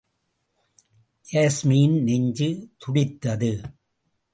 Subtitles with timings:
[1.25, 2.49] யாஸ்மியின் நெஞ்சு
[2.77, 3.51] துடித்தது.